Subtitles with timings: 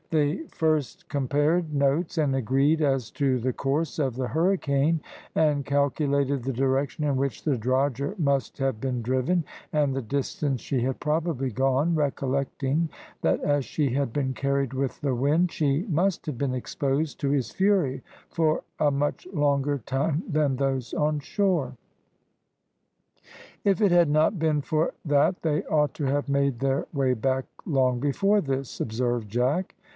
[0.09, 4.99] They first compared notes, and agreed as to the course of the hurricane,
[5.35, 10.59] and calculated the direction in which the drogher must have been driven, and the distance
[10.59, 12.89] she had probably gone, recollecting
[13.21, 17.31] that as she had been carried with the wind she must have been exposed to
[17.31, 21.77] its fury for a much longer time than those on shore.
[23.63, 27.45] "If it had not been for that they ought to have made their way back
[27.65, 29.75] long before this," observed Jack.